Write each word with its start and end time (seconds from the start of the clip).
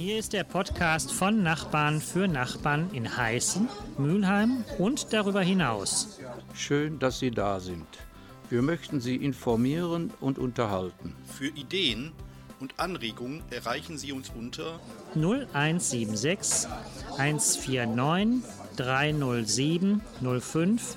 Hier 0.00 0.18
ist 0.18 0.32
der 0.32 0.44
Podcast 0.44 1.12
von 1.12 1.42
Nachbarn 1.42 2.00
für 2.00 2.26
Nachbarn 2.26 2.88
in 2.94 3.18
Heißen, 3.18 3.68
Mülheim 3.98 4.64
und 4.78 5.12
darüber 5.12 5.42
hinaus. 5.42 6.18
Schön, 6.54 6.98
dass 6.98 7.18
Sie 7.18 7.30
da 7.30 7.60
sind. 7.60 7.86
Wir 8.48 8.62
möchten 8.62 9.02
Sie 9.02 9.16
informieren 9.16 10.10
und 10.22 10.38
unterhalten. 10.38 11.14
Für 11.26 11.48
Ideen 11.48 12.12
und 12.60 12.80
Anregungen 12.80 13.42
erreichen 13.50 13.98
Sie 13.98 14.12
uns 14.12 14.32
unter 14.34 14.80
0176 15.16 16.66
149 17.18 18.42
307 18.76 20.00
05. 20.40 20.96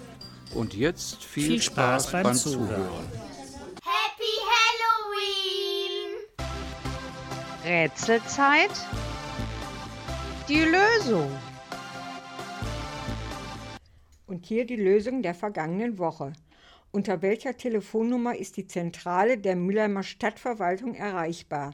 Und 0.55 0.75
jetzt 0.75 1.25
viel, 1.25 1.43
Viel 1.43 1.61
Spaß 1.61 2.03
Spaß, 2.03 2.11
beim 2.13 2.23
beim, 2.23 2.35
Zuhören. 2.35 2.69
Zuhören. 2.69 3.32
Rätselzeit? 7.65 8.71
Die 10.49 10.63
Lösung. 10.63 11.31
Und 14.27 14.45
hier 14.45 14.65
die 14.65 14.75
Lösung 14.75 15.21
der 15.21 15.33
vergangenen 15.33 15.97
Woche. 15.97 16.33
Unter 16.91 17.21
welcher 17.21 17.55
Telefonnummer 17.55 18.35
ist 18.35 18.57
die 18.57 18.67
Zentrale 18.67 19.37
der 19.37 19.55
Mülheimer 19.55 20.03
Stadtverwaltung 20.03 20.93
erreichbar? 20.95 21.73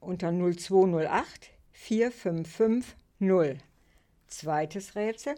Unter 0.00 0.32
0208 0.32 1.50
455 1.70 2.96
0. 3.20 3.58
Zweites 4.26 4.96
Rätsel. 4.96 5.36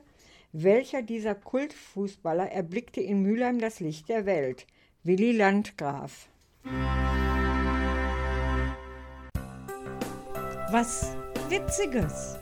Welcher 0.52 1.02
dieser 1.02 1.34
Kultfußballer 1.34 2.50
erblickte 2.50 3.02
in 3.02 3.20
Mülheim 3.20 3.58
das 3.58 3.80
Licht 3.80 4.08
der 4.08 4.24
Welt? 4.24 4.66
Willi 5.02 5.32
Landgraf. 5.32 6.28
Was 10.76 11.14
Witziges. 11.48 12.36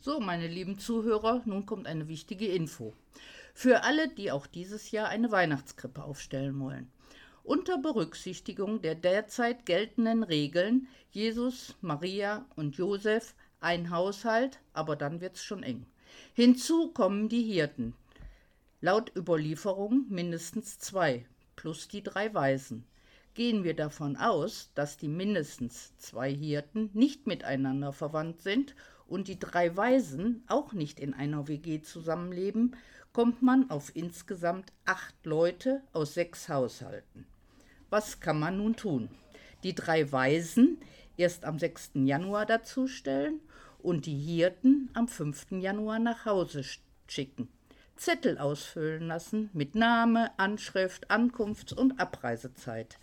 So, 0.00 0.20
meine 0.20 0.46
lieben 0.46 0.78
Zuhörer, 0.78 1.40
nun 1.46 1.64
kommt 1.64 1.86
eine 1.86 2.08
wichtige 2.08 2.46
Info. 2.48 2.92
Für 3.54 3.82
alle, 3.82 4.08
die 4.08 4.30
auch 4.30 4.46
dieses 4.46 4.90
Jahr 4.90 5.08
eine 5.08 5.32
Weihnachtskrippe 5.32 6.04
aufstellen 6.04 6.60
wollen. 6.60 6.92
Unter 7.42 7.78
Berücksichtigung 7.78 8.82
der 8.82 8.96
derzeit 8.96 9.64
geltenden 9.64 10.24
Regeln 10.24 10.88
Jesus, 11.10 11.74
Maria 11.80 12.44
und 12.54 12.76
Josef 12.76 13.34
ein 13.60 13.88
Haushalt, 13.88 14.60
aber 14.74 14.94
dann 14.94 15.22
wird's 15.22 15.42
schon 15.42 15.62
eng. 15.62 15.86
Hinzu 16.34 16.92
kommen 16.92 17.30
die 17.30 17.44
Hirten. 17.44 17.94
Laut 18.82 19.10
Überlieferung 19.16 20.04
mindestens 20.10 20.78
zwei, 20.78 21.24
plus 21.56 21.88
die 21.88 22.02
drei 22.02 22.34
Weisen. 22.34 22.84
Gehen 23.34 23.64
wir 23.64 23.74
davon 23.74 24.16
aus, 24.16 24.70
dass 24.74 24.98
die 24.98 25.08
mindestens 25.08 25.96
zwei 25.96 26.30
Hirten 26.30 26.90
nicht 26.92 27.26
miteinander 27.26 27.92
verwandt 27.94 28.42
sind 28.42 28.74
und 29.08 29.26
die 29.26 29.38
drei 29.38 29.74
Weisen 29.74 30.44
auch 30.48 30.74
nicht 30.74 31.00
in 31.00 31.14
einer 31.14 31.48
WG 31.48 31.80
zusammenleben, 31.80 32.76
kommt 33.14 33.40
man 33.40 33.70
auf 33.70 33.94
insgesamt 33.94 34.72
acht 34.84 35.14
Leute 35.24 35.82
aus 35.94 36.14
sechs 36.14 36.50
Haushalten. 36.50 37.26
Was 37.88 38.20
kann 38.20 38.38
man 38.38 38.58
nun 38.58 38.76
tun? 38.76 39.08
Die 39.62 39.74
drei 39.74 40.10
Weisen 40.12 40.78
erst 41.16 41.44
am 41.44 41.58
6. 41.58 41.92
Januar 41.94 42.44
dazustellen 42.44 43.40
und 43.78 44.06
die 44.06 44.18
Hirten 44.18 44.90
am 44.92 45.08
5. 45.08 45.52
Januar 45.52 45.98
nach 45.98 46.26
Hause 46.26 46.64
schicken. 47.06 47.48
Zettel 47.96 48.38
ausfüllen 48.38 49.06
lassen 49.06 49.50
mit 49.52 49.74
Name, 49.74 50.30
Anschrift, 50.38 51.10
Ankunfts- 51.10 51.72
und 51.72 52.00
Abreisezeit. 52.00 52.98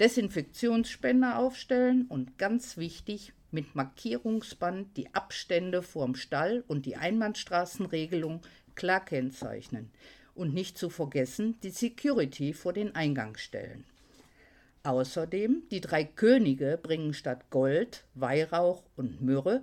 Desinfektionsspender 0.00 1.38
aufstellen 1.38 2.06
und 2.08 2.38
ganz 2.38 2.76
wichtig 2.76 3.32
mit 3.50 3.74
Markierungsband 3.74 4.96
die 4.96 5.14
Abstände 5.14 5.82
vorm 5.82 6.14
Stall 6.14 6.64
und 6.66 6.84
die 6.84 6.96
Einbahnstraßenregelung 6.96 8.42
klar 8.74 9.04
kennzeichnen 9.04 9.90
und 10.34 10.52
nicht 10.52 10.76
zu 10.76 10.90
vergessen 10.90 11.58
die 11.62 11.70
Security 11.70 12.52
vor 12.52 12.72
den 12.72 12.94
Eingangsstellen. 12.94 13.84
Außerdem 14.82 15.62
die 15.70 15.80
drei 15.80 16.04
Könige 16.04 16.78
bringen 16.80 17.14
statt 17.14 17.50
Gold, 17.50 18.04
Weihrauch 18.14 18.82
und 18.96 19.22
Myrrhe 19.22 19.62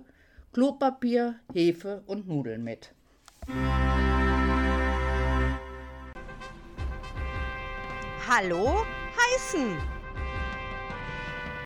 Klopapier, 0.54 1.40
Hefe 1.52 2.04
und 2.06 2.28
Nudeln 2.28 2.62
mit. 2.62 2.94
Hallo 8.28 8.84
heißen. 9.16 9.93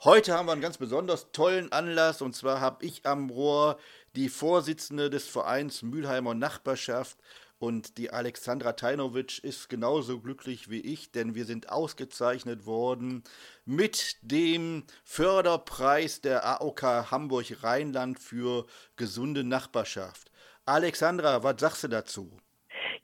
Heute 0.04 0.32
haben 0.32 0.47
wir 0.47 0.53
einen 0.53 0.60
ganz 0.60 0.78
besonders 0.78 1.32
tollen 1.32 1.72
Anlass 1.72 2.22
und 2.22 2.32
zwar 2.32 2.60
habe 2.60 2.84
ich 2.84 3.04
am 3.04 3.31
Rohr 3.31 3.78
die 4.14 4.28
Vorsitzende 4.28 5.10
des 5.10 5.26
Vereins 5.28 5.82
Mülheimer 5.82 6.34
Nachbarschaft 6.34 7.19
und 7.59 7.98
die 7.98 8.10
Alexandra 8.10 8.75
Tajnovic 8.75 9.42
ist 9.42 9.69
genauso 9.69 10.20
glücklich 10.20 10.70
wie 10.70 10.81
ich, 10.81 11.10
denn 11.10 11.34
wir 11.34 11.44
sind 11.44 11.70
ausgezeichnet 11.70 12.64
worden 12.64 13.25
mit 13.64 14.16
dem 14.22 14.84
Förderpreis 15.03 16.20
der 16.20 16.47
AOK 16.47 17.10
Hamburg 17.10 17.65
Rheinland 17.65 18.20
für 18.20 18.66
gesunde 18.97 19.42
Nachbarschaft. 19.42 20.30
Alexandra, 20.65 21.42
was 21.42 21.60
sagst 21.60 21.82
du 21.82 21.88
dazu? 21.88 22.30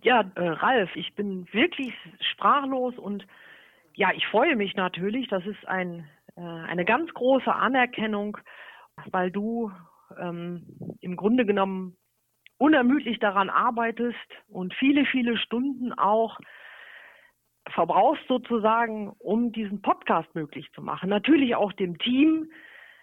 Ja, 0.02 0.30
äh, 0.36 0.48
Ralf, 0.48 0.94
ich 0.94 1.12
bin 1.14 1.48
wirklich 1.50 1.92
sprachlos 2.20 2.96
und 2.98 3.26
ja, 3.94 4.12
ich 4.12 4.26
freue 4.26 4.54
mich 4.54 4.76
natürlich. 4.76 5.28
Das 5.28 5.44
ist 5.46 5.66
ein, 5.66 6.08
eine 6.40 6.84
ganz 6.84 7.12
große 7.14 7.52
Anerkennung, 7.52 8.38
weil 9.10 9.30
du 9.30 9.70
ähm, 10.18 10.66
im 11.00 11.16
Grunde 11.16 11.46
genommen 11.46 11.96
unermüdlich 12.58 13.18
daran 13.18 13.50
arbeitest 13.50 14.16
und 14.48 14.74
viele, 14.74 15.04
viele 15.06 15.36
Stunden 15.36 15.92
auch 15.92 16.38
verbrauchst 17.70 18.26
sozusagen, 18.28 19.10
um 19.18 19.52
diesen 19.52 19.82
Podcast 19.82 20.34
möglich 20.34 20.70
zu 20.74 20.82
machen. 20.82 21.08
Natürlich 21.08 21.56
auch 21.56 21.72
dem 21.72 21.98
Team, 21.98 22.50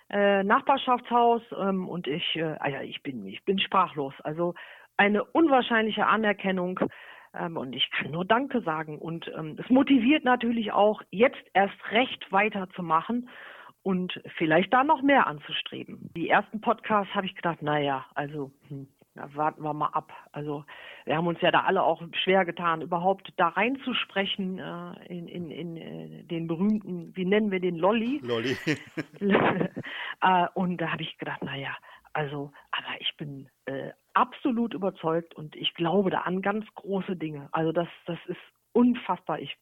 äh, 0.09 0.43
Nachbarschaftshaus 0.43 1.41
ähm, 1.57 1.87
und 1.87 2.07
ich, 2.07 2.35
äh, 2.35 2.55
ah 2.59 2.69
ja, 2.69 2.81
ich 2.81 3.01
bin, 3.01 3.25
ich 3.25 3.43
bin 3.43 3.59
sprachlos. 3.59 4.13
Also 4.23 4.53
eine 4.97 5.23
unwahrscheinliche 5.23 6.05
Anerkennung 6.05 6.79
ähm, 7.33 7.57
und 7.57 7.75
ich 7.75 7.89
kann 7.91 8.11
nur 8.11 8.25
Danke 8.25 8.61
sagen. 8.61 8.97
Und 8.97 9.31
ähm, 9.37 9.57
es 9.63 9.69
motiviert 9.69 10.23
natürlich 10.23 10.71
auch, 10.71 11.01
jetzt 11.09 11.41
erst 11.53 11.75
recht 11.91 12.31
weiterzumachen 12.31 13.29
und 13.83 14.21
vielleicht 14.37 14.73
da 14.73 14.83
noch 14.83 15.01
mehr 15.01 15.27
anzustreben. 15.27 16.09
Die 16.15 16.29
ersten 16.29 16.61
Podcasts 16.61 17.13
habe 17.15 17.25
ich 17.25 17.35
gedacht, 17.35 17.61
naja, 17.61 18.05
also 18.13 18.51
hm, 18.67 18.87
na, 19.15 19.33
warten 19.35 19.63
wir 19.63 19.73
mal 19.73 19.87
ab. 19.87 20.11
Also 20.31 20.63
wir 21.05 21.17
haben 21.17 21.27
uns 21.27 21.41
ja 21.41 21.51
da 21.51 21.61
alle 21.61 21.83
auch 21.83 22.01
schwer 22.23 22.45
getan, 22.45 22.81
überhaupt 22.81 23.33
da 23.37 23.49
reinzusprechen 23.49 24.59
äh, 24.59 25.05
in, 25.07 25.27
in, 25.27 25.51
in 25.51 25.77
äh, 25.77 26.23
den 26.23 26.47
berühmten, 26.47 27.15
wie 27.15 27.25
nennen 27.25 27.51
wir 27.51 27.59
den 27.59 27.75
Lolli? 27.75 28.19
Lolli. 28.23 28.55
äh, 30.21 30.47
und 30.53 30.77
da 30.77 30.91
habe 30.91 31.03
ich 31.03 31.17
gedacht, 31.17 31.43
naja, 31.43 31.75
also, 32.13 32.51
aber 32.71 32.99
ich 32.99 33.15
bin 33.17 33.49
äh, 33.65 33.91
absolut 34.13 34.73
überzeugt 34.73 35.35
und 35.35 35.55
ich 35.55 35.73
glaube 35.73 36.09
da 36.09 36.21
an 36.21 36.41
ganz 36.41 36.65
große 36.75 37.15
Dinge. 37.15 37.49
Also 37.51 37.71
das, 37.71 37.87
das 38.05 38.19
ist 38.27 38.39
unfassbar. 38.73 39.39
Ich 39.39 39.55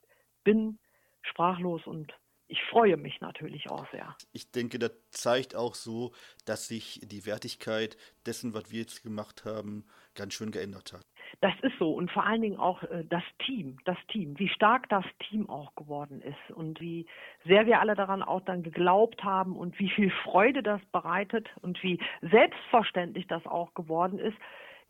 bin 0.43 0.79
sprachlos 1.21 1.85
und 1.85 2.13
ich 2.47 2.61
freue 2.63 2.97
mich 2.97 3.21
natürlich 3.21 3.69
auch 3.69 3.89
sehr. 3.91 4.15
Ich 4.31 4.51
denke, 4.51 4.79
das 4.79 4.91
zeigt 5.11 5.55
auch 5.55 5.75
so, 5.75 6.13
dass 6.45 6.67
sich 6.67 6.99
die 7.03 7.25
Wertigkeit 7.27 7.95
dessen, 8.25 8.55
was 8.55 8.71
wir 8.71 8.79
jetzt 8.79 9.03
gemacht 9.03 9.45
haben, 9.45 9.85
ganz 10.15 10.33
schön 10.33 10.49
geändert 10.49 10.93
hat. 10.93 11.05
Das 11.41 11.53
ist 11.61 11.77
so 11.79 11.93
und 11.93 12.11
vor 12.11 12.25
allen 12.25 12.41
Dingen 12.41 12.57
auch 12.57 12.83
äh, 12.83 13.03
das 13.07 13.23
Team, 13.45 13.77
das 13.85 13.97
Team, 14.07 14.37
wie 14.39 14.49
stark 14.49 14.89
das 14.89 15.05
Team 15.29 15.49
auch 15.49 15.73
geworden 15.75 16.21
ist 16.21 16.55
und 16.55 16.81
wie 16.81 17.05
sehr 17.45 17.65
wir 17.65 17.79
alle 17.79 17.95
daran 17.95 18.21
auch 18.23 18.41
dann 18.41 18.63
geglaubt 18.63 19.23
haben 19.23 19.55
und 19.55 19.77
wie 19.79 19.89
viel 19.89 20.11
Freude 20.23 20.63
das 20.63 20.81
bereitet 20.91 21.47
und 21.61 21.81
wie 21.83 21.99
selbstverständlich 22.21 23.27
das 23.27 23.45
auch 23.45 23.73
geworden 23.73 24.19
ist, 24.19 24.37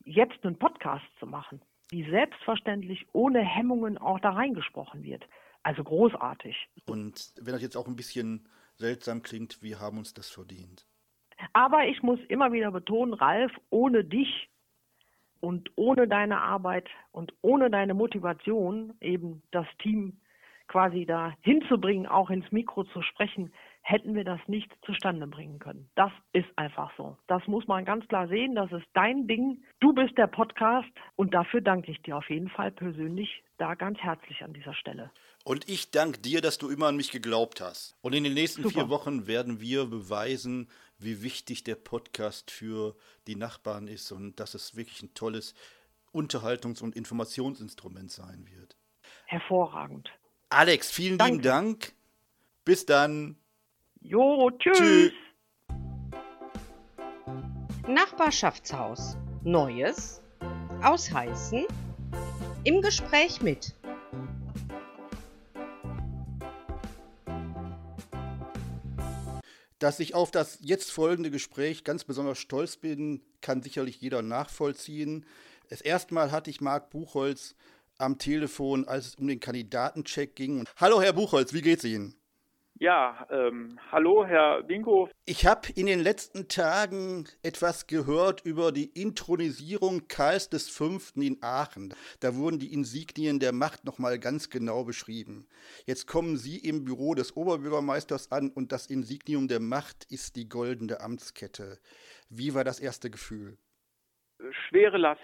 jetzt 0.04 0.44
einen 0.44 0.58
Podcast 0.58 1.04
zu 1.18 1.26
machen. 1.26 1.60
Wie 1.90 2.08
selbstverständlich 2.08 3.06
ohne 3.12 3.40
Hemmungen 3.40 3.98
auch 3.98 4.20
da 4.20 4.30
reingesprochen 4.30 5.02
wird. 5.02 5.26
Also 5.62 5.84
großartig. 5.84 6.68
Und 6.86 7.32
wenn 7.40 7.52
das 7.52 7.62
jetzt 7.62 7.76
auch 7.76 7.86
ein 7.86 7.96
bisschen 7.96 8.48
seltsam 8.76 9.22
klingt, 9.22 9.62
wir 9.62 9.80
haben 9.80 9.98
uns 9.98 10.14
das 10.14 10.30
verdient. 10.30 10.86
Aber 11.52 11.86
ich 11.86 12.02
muss 12.02 12.18
immer 12.28 12.52
wieder 12.52 12.70
betonen, 12.70 13.14
Ralf, 13.14 13.52
ohne 13.70 14.04
dich 14.04 14.48
und 15.40 15.70
ohne 15.76 16.06
deine 16.06 16.40
Arbeit 16.40 16.88
und 17.12 17.32
ohne 17.42 17.70
deine 17.70 17.94
Motivation, 17.94 18.94
eben 19.00 19.42
das 19.50 19.66
Team 19.82 20.18
quasi 20.68 21.04
da 21.04 21.34
hinzubringen, 21.40 22.06
auch 22.06 22.30
ins 22.30 22.50
Mikro 22.52 22.84
zu 22.84 23.02
sprechen, 23.02 23.52
hätten 23.82 24.14
wir 24.14 24.24
das 24.24 24.40
nicht 24.46 24.70
zustande 24.84 25.26
bringen 25.26 25.58
können. 25.58 25.88
Das 25.96 26.12
ist 26.32 26.46
einfach 26.56 26.92
so. 26.96 27.16
Das 27.26 27.44
muss 27.46 27.66
man 27.66 27.84
ganz 27.84 28.06
klar 28.06 28.28
sehen. 28.28 28.54
Das 28.54 28.70
ist 28.70 28.86
dein 28.92 29.26
Ding. 29.26 29.62
Du 29.80 29.92
bist 29.92 30.16
der 30.16 30.28
Podcast 30.28 30.88
und 31.16 31.34
dafür 31.34 31.60
danke 31.60 31.90
ich 31.90 32.00
dir 32.02 32.16
auf 32.16 32.28
jeden 32.30 32.48
Fall 32.48 32.70
persönlich 32.70 33.42
da 33.58 33.74
ganz 33.74 33.98
herzlich 33.98 34.44
an 34.44 34.52
dieser 34.52 34.74
Stelle. 34.74 35.10
Und 35.42 35.68
ich 35.68 35.90
danke 35.90 36.18
dir, 36.18 36.40
dass 36.40 36.58
du 36.58 36.68
immer 36.68 36.88
an 36.88 36.96
mich 36.96 37.10
geglaubt 37.10 37.60
hast. 37.60 37.96
Und 38.02 38.14
in 38.14 38.24
den 38.24 38.34
nächsten 38.34 38.62
Super. 38.62 38.80
vier 38.80 38.88
Wochen 38.90 39.26
werden 39.26 39.60
wir 39.60 39.86
beweisen, 39.86 40.68
wie 41.02 41.22
wichtig 41.22 41.64
der 41.64 41.76
Podcast 41.76 42.50
für 42.50 42.96
die 43.26 43.36
Nachbarn 43.36 43.88
ist 43.88 44.12
und 44.12 44.38
dass 44.40 44.54
es 44.54 44.76
wirklich 44.76 45.02
ein 45.02 45.14
tolles 45.14 45.54
Unterhaltungs- 46.12 46.82
und 46.82 46.96
Informationsinstrument 46.96 48.10
sein 48.10 48.46
wird. 48.50 48.76
Hervorragend. 49.26 50.10
Alex, 50.48 50.90
vielen 50.90 51.18
Danke. 51.18 51.32
lieben 51.32 51.44
Dank. 51.44 51.92
Bis 52.64 52.84
dann. 52.86 53.36
Jo, 54.00 54.50
tschüss. 54.58 54.78
Tschüss. 54.78 55.12
Nachbarschaftshaus. 57.86 59.16
Neues 59.42 60.22
aus 60.82 61.10
Heißen. 61.12 61.66
Im 62.64 62.82
Gespräch 62.82 63.40
mit 63.40 63.74
Dass 69.80 69.98
ich 69.98 70.14
auf 70.14 70.30
das 70.30 70.58
jetzt 70.60 70.92
folgende 70.92 71.30
Gespräch 71.30 71.84
ganz 71.84 72.04
besonders 72.04 72.38
stolz 72.38 72.76
bin, 72.76 73.22
kann 73.40 73.62
sicherlich 73.62 73.98
jeder 73.98 74.20
nachvollziehen. 74.20 75.24
Das 75.70 75.80
erste 75.80 76.12
Mal 76.12 76.30
hatte 76.30 76.50
ich 76.50 76.60
Marc 76.60 76.90
Buchholz 76.90 77.54
am 77.96 78.18
Telefon, 78.18 78.86
als 78.86 79.06
es 79.06 79.14
um 79.14 79.26
den 79.26 79.40
Kandidatencheck 79.40 80.36
ging. 80.36 80.66
Hallo 80.76 81.00
Herr 81.00 81.14
Buchholz, 81.14 81.54
wie 81.54 81.62
geht's 81.62 81.84
Ihnen? 81.84 82.14
Ja, 82.80 83.26
ähm, 83.30 83.78
hallo 83.92 84.24
Herr 84.24 84.66
Winko. 84.66 85.10
Ich 85.26 85.44
habe 85.44 85.68
in 85.76 85.84
den 85.84 86.00
letzten 86.00 86.48
Tagen 86.48 87.28
etwas 87.42 87.86
gehört 87.86 88.40
über 88.46 88.72
die 88.72 88.86
Intronisierung 88.86 90.08
Karls 90.08 90.48
V. 90.70 90.98
in 91.14 91.36
Aachen. 91.42 91.94
Da 92.20 92.36
wurden 92.36 92.58
die 92.58 92.72
Insignien 92.72 93.38
der 93.38 93.52
Macht 93.52 93.84
nochmal 93.84 94.18
ganz 94.18 94.48
genau 94.48 94.84
beschrieben. 94.84 95.46
Jetzt 95.84 96.06
kommen 96.06 96.38
Sie 96.38 96.56
im 96.56 96.86
Büro 96.86 97.14
des 97.14 97.36
Oberbürgermeisters 97.36 98.32
an 98.32 98.48
und 98.48 98.72
das 98.72 98.86
Insignium 98.86 99.46
der 99.46 99.60
Macht 99.60 100.10
ist 100.10 100.36
die 100.36 100.48
goldene 100.48 101.02
Amtskette. 101.02 101.78
Wie 102.30 102.54
war 102.54 102.64
das 102.64 102.80
erste 102.80 103.10
Gefühl? 103.10 103.58
Schwere 104.68 104.96
Last. 104.96 105.20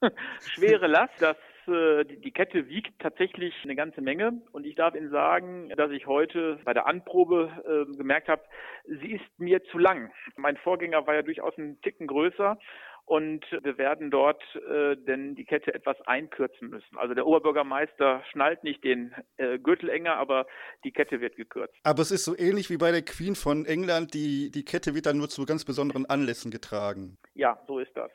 Schwere 0.54 0.86
Last, 0.86 1.14
das, 1.18 1.36
äh, 1.68 2.04
die, 2.04 2.20
die 2.20 2.32
Kette 2.32 2.68
wiegt 2.68 2.98
tatsächlich 3.00 3.54
eine 3.62 3.76
ganze 3.76 4.00
Menge. 4.00 4.42
Und 4.52 4.66
ich 4.66 4.74
darf 4.74 4.94
Ihnen 4.94 5.10
sagen, 5.10 5.70
dass 5.76 5.90
ich 5.90 6.06
heute 6.06 6.58
bei 6.64 6.72
der 6.72 6.86
Anprobe 6.86 7.50
äh, 7.64 7.96
gemerkt 7.96 8.28
habe, 8.28 8.42
sie 8.86 9.12
ist 9.12 9.24
mir 9.38 9.62
zu 9.64 9.78
lang. 9.78 10.12
Mein 10.36 10.56
Vorgänger 10.56 11.06
war 11.06 11.14
ja 11.14 11.22
durchaus 11.22 11.56
einen 11.58 11.80
Ticken 11.80 12.06
größer. 12.06 12.58
Und 13.06 13.44
wir 13.62 13.76
werden 13.76 14.10
dort 14.10 14.42
äh, 14.54 14.96
denn 14.96 15.34
die 15.34 15.44
Kette 15.44 15.74
etwas 15.74 16.00
einkürzen 16.06 16.70
müssen. 16.70 16.96
Also 16.96 17.12
der 17.12 17.26
Oberbürgermeister 17.26 18.22
schnallt 18.30 18.64
nicht 18.64 18.82
den 18.82 19.14
äh, 19.36 19.58
Gürtel 19.58 19.90
enger, 19.90 20.16
aber 20.16 20.46
die 20.84 20.90
Kette 20.90 21.20
wird 21.20 21.36
gekürzt. 21.36 21.74
Aber 21.82 22.00
es 22.00 22.10
ist 22.10 22.24
so 22.24 22.34
ähnlich 22.36 22.70
wie 22.70 22.78
bei 22.78 22.92
der 22.92 23.02
Queen 23.02 23.34
von 23.34 23.66
England. 23.66 24.14
Die, 24.14 24.50
die 24.50 24.64
Kette 24.64 24.94
wird 24.94 25.04
dann 25.04 25.18
nur 25.18 25.28
zu 25.28 25.44
ganz 25.44 25.66
besonderen 25.66 26.06
Anlässen 26.06 26.50
getragen. 26.50 27.18
Ja, 27.34 27.60
so 27.66 27.78
ist 27.78 27.94
das. 27.94 28.10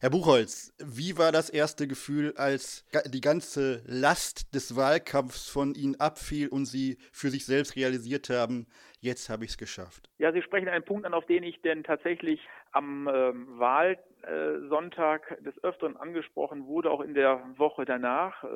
Herr 0.00 0.10
Buchholz, 0.10 0.72
wie 0.78 1.18
war 1.18 1.32
das 1.32 1.50
erste 1.50 1.88
Gefühl, 1.88 2.34
als 2.36 2.84
die 3.06 3.20
ganze 3.20 3.82
Last 3.86 4.54
des 4.54 4.76
Wahlkampfs 4.76 5.48
von 5.48 5.74
Ihnen 5.74 5.96
abfiel 5.96 6.48
und 6.48 6.66
Sie 6.66 6.98
für 7.10 7.30
sich 7.30 7.44
selbst 7.44 7.74
realisiert 7.74 8.30
haben, 8.30 8.66
jetzt 9.00 9.28
habe 9.28 9.44
ich 9.44 9.50
es 9.50 9.58
geschafft? 9.58 10.10
Ja, 10.18 10.32
Sie 10.32 10.42
sprechen 10.42 10.68
einen 10.68 10.84
Punkt 10.84 11.06
an, 11.06 11.14
auf 11.14 11.26
den 11.26 11.42
ich 11.42 11.60
denn 11.62 11.84
tatsächlich 11.84 12.40
am 12.72 13.08
ähm, 13.12 13.58
Wahlsonntag 13.58 15.42
des 15.42 15.62
Öfteren 15.62 15.96
angesprochen 15.96 16.66
wurde, 16.66 16.90
auch 16.90 17.00
in 17.00 17.14
der 17.14 17.42
Woche 17.56 17.84
danach. 17.84 18.44
Äh, 18.44 18.48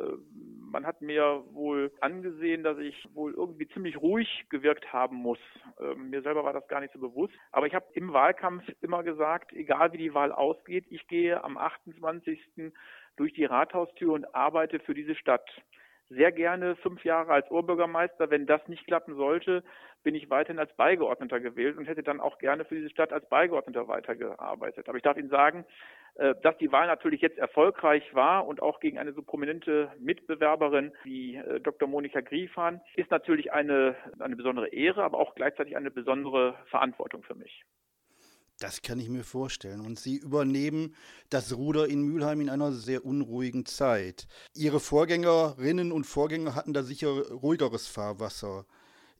man 0.71 0.87
hat 0.87 1.03
mir 1.03 1.45
wohl 1.53 1.93
angesehen, 2.01 2.63
dass 2.63 2.79
ich 2.79 3.09
wohl 3.15 3.35
irgendwie 3.35 3.69
ziemlich 3.69 4.01
ruhig 4.01 4.47
gewirkt 4.49 4.93
haben 4.93 5.17
muss. 5.17 5.39
Ähm, 5.81 6.11
mir 6.11 6.23
selber 6.23 6.45
war 6.45 6.53
das 6.53 6.67
gar 6.69 6.81
nicht 6.81 6.93
so 6.93 6.99
bewusst. 6.99 7.35
Aber 7.51 7.67
ich 7.67 7.75
habe 7.75 7.87
im 7.93 8.13
Wahlkampf 8.13 8.65
immer 8.81 9.03
gesagt, 9.03 9.53
egal 9.53 9.93
wie 9.93 9.99
die 9.99 10.15
Wahl 10.15 10.33
ausgeht, 10.33 10.87
ich 10.91 11.07
gehe 11.09 11.43
am 11.43 11.57
28. 11.57 12.41
durch 13.17 13.33
die 13.35 13.45
Rathaustür 13.45 14.13
und 14.13 14.35
arbeite 14.35 14.81
für 14.81 14.95
diese 14.95 15.15
Stadt 15.15 15.49
sehr 16.09 16.33
gerne 16.33 16.77
fünf 16.77 17.05
Jahre 17.05 17.33
als 17.33 17.51
Oberbürgermeister. 17.51 18.31
Wenn 18.31 18.47
das 18.47 18.67
nicht 18.69 18.87
klappen 18.87 19.15
sollte, 19.17 19.63
bin 20.03 20.15
ich 20.15 20.31
weiterhin 20.31 20.59
als 20.59 20.75
Beigeordneter 20.77 21.41
gewählt 21.41 21.77
und 21.77 21.87
hätte 21.87 22.03
dann 22.03 22.21
auch 22.21 22.39
gerne 22.39 22.65
für 22.65 22.75
diese 22.75 22.91
Stadt 22.91 23.13
als 23.13 23.29
Beigeordneter 23.29 23.89
weitergearbeitet. 23.89 24.89
Aber 24.89 24.97
ich 24.97 25.03
darf 25.03 25.17
Ihnen 25.17 25.31
sagen, 25.31 25.65
äh, 26.17 26.35
dass 26.43 26.57
die 26.59 26.73
Wahl 26.73 26.87
natürlich 26.87 27.21
jetzt 27.21 27.39
erfolgreich 27.39 28.15
war 28.15 28.47
und 28.47 28.61
auch 28.61 28.81
gegen 28.81 28.99
eine 28.99 29.13
so 29.13 29.23
prominente 29.23 29.91
Mitbewerberin 29.99 30.93
wie 31.05 31.37
äh, 31.37 31.61
Dr. 31.61 31.89
Monika 31.89 32.21
Griefahn 32.21 32.81
ist 32.97 33.11
natürlich 33.11 33.53
eine, 33.53 33.97
eine 34.19 34.37
besondere 34.37 34.69
Ehre, 34.69 35.05
aber 35.05 35.19
auch 35.19 35.35
gleichzeitig 35.35 35.77
eine 35.77 35.91
besondere 35.91 36.57
Verantwortung 36.67 37.23
für 37.23 37.35
mich. 37.35 37.65
Das 38.63 38.81
kann 38.81 39.01
ich 39.01 39.09
mir 39.09 39.25
vorstellen. 39.25 39.81
Und 39.81 39.99
Sie 39.99 40.19
übernehmen 40.19 40.95
das 41.31 41.53
Ruder 41.53 41.89
in 41.89 42.03
Mülheim 42.03 42.41
in 42.41 42.49
einer 42.49 42.71
sehr 42.71 43.05
unruhigen 43.05 43.67
Zeit. 43.67 44.29
Ihre 44.55 44.79
Vorgängerinnen 44.79 45.91
und 45.91 46.05
Vorgänger 46.05 46.55
hatten 46.55 46.73
da 46.73 46.85
sicher 46.85 47.09
ruhigeres 47.09 47.89
Fahrwasser. 47.89 48.65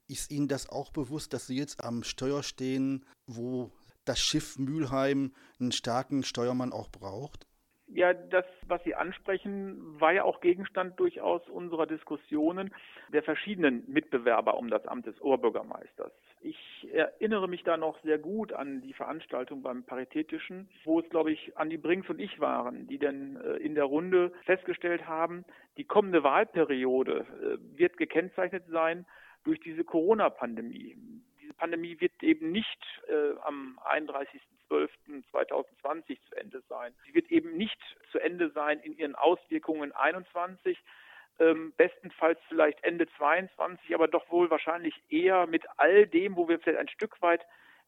Ist 0.07 0.31
Ihnen 0.31 0.47
das 0.47 0.69
auch 0.69 0.91
bewusst, 0.91 1.33
dass 1.33 1.47
Sie 1.47 1.57
jetzt 1.57 1.83
am 1.83 2.03
Steuer 2.03 2.41
stehen, 2.41 3.05
wo 3.27 3.73
das 4.05 4.17
Schiff 4.19 4.57
Mülheim 4.57 5.33
einen 5.59 5.73
starken 5.73 6.23
Steuermann 6.23 6.71
auch 6.71 6.89
braucht? 6.89 7.45
Ja, 7.87 8.13
das, 8.13 8.45
was 8.65 8.83
Sie 8.83 8.95
ansprechen, 8.95 9.99
war 9.99 10.13
ja 10.13 10.23
auch 10.23 10.39
Gegenstand 10.39 10.99
durchaus 10.99 11.47
unserer 11.49 11.85
Diskussionen 11.85 12.73
der 13.09 13.23
verschiedenen 13.23 13.83
Mitbewerber 13.87 14.57
um 14.57 14.69
das 14.69 14.87
Amt 14.87 15.05
des 15.05 15.19
Oberbürgermeisters. 15.21 16.11
Ich 16.41 16.87
erinnere 16.91 17.47
mich 17.47 17.63
da 17.63 17.77
noch 17.77 18.01
sehr 18.01 18.17
gut 18.17 18.53
an 18.53 18.81
die 18.81 18.93
Veranstaltung 18.93 19.61
beim 19.61 19.83
Paritätischen, 19.83 20.69
wo 20.85 20.99
es, 20.99 21.09
glaube 21.09 21.31
ich, 21.31 21.57
Andi 21.57 21.77
Brinks 21.77 22.09
und 22.09 22.19
ich 22.19 22.39
waren, 22.39 22.87
die 22.87 22.97
dann 22.97 23.35
äh, 23.35 23.57
in 23.57 23.75
der 23.75 23.85
Runde 23.85 24.31
festgestellt 24.45 25.07
haben, 25.07 25.45
die 25.77 25.83
kommende 25.83 26.23
Wahlperiode 26.23 27.25
äh, 27.41 27.77
wird 27.77 27.97
gekennzeichnet 27.97 28.63
sein 28.69 29.05
durch 29.43 29.59
diese 29.59 29.83
Corona-Pandemie. 29.83 30.95
Diese 31.41 31.53
Pandemie 31.53 31.99
wird 31.99 32.23
eben 32.23 32.51
nicht 32.51 32.79
äh, 33.07 33.37
am 33.41 33.77
31.12.2020 34.73 36.17
zu 36.29 36.35
Ende 36.35 36.61
sein. 36.69 36.93
Sie 37.05 37.13
wird 37.13 37.31
eben 37.31 37.55
nicht 37.57 37.79
zu 38.11 38.19
Ende 38.19 38.49
sein 38.51 38.79
in 38.79 38.97
ihren 38.97 39.15
Auswirkungen 39.15 39.91
21, 39.91 40.77
ähm, 41.39 41.73
bestenfalls 41.77 42.39
vielleicht 42.47 42.83
Ende 42.83 43.07
22, 43.17 43.93
aber 43.95 44.07
doch 44.07 44.29
wohl 44.29 44.49
wahrscheinlich 44.49 44.93
eher 45.09 45.47
mit 45.47 45.63
all 45.77 46.05
dem, 46.07 46.35
wo 46.35 46.47
wir 46.47 46.59
vielleicht 46.59 46.79
ein 46.79 46.89
Stück 46.89 47.21
weit 47.21 47.41